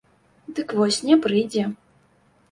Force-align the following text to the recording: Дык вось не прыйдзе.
Дык 0.59 0.71
вось 0.79 0.97
не 1.09 1.17
прыйдзе. 1.25 1.67